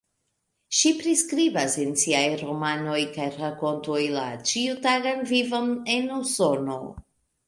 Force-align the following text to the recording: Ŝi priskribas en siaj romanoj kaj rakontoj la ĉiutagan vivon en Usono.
Ŝi 0.75 0.91
priskribas 0.99 1.73
en 1.83 1.91
siaj 2.03 2.23
romanoj 2.39 3.01
kaj 3.17 3.27
rakontoj 3.35 3.99
la 4.15 4.23
ĉiutagan 4.53 5.21
vivon 5.33 5.69
en 5.97 6.09
Usono. 6.17 6.79